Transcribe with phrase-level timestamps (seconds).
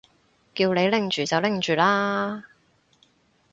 [0.55, 2.45] 叫你拎住就拎住啦